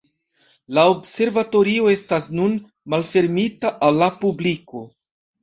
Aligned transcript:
La 0.77 0.85
observatorio 0.93 1.91
estas 1.97 2.31
nun 2.39 2.57
malfermita 2.95 3.73
al 3.91 4.01
la 4.01 4.09
publiko. 4.25 4.85